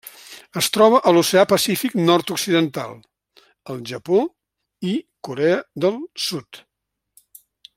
Es 0.59 0.69
troba 0.75 0.99
a 1.09 1.11
l'Oceà 1.17 1.43
Pacífic 1.51 1.97
nord-occidental: 2.07 2.95
el 3.75 3.83
Japó 3.91 4.23
i 4.93 4.97
Corea 5.29 5.63
del 5.87 6.01
Sud. 6.29 6.63